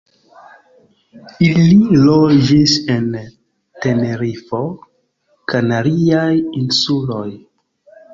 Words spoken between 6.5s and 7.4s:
insuloj.